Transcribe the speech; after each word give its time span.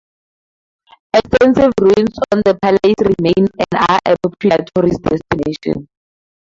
Extensive 1.13 1.71
ruins 1.79 2.17
of 2.31 2.41
the 2.43 2.57
palace 2.59 2.95
remain, 2.99 3.33
and 3.37 3.83
are 3.87 3.99
a 4.07 4.15
popular 4.27 4.57
tourist 4.73 4.99
destination. 5.03 5.87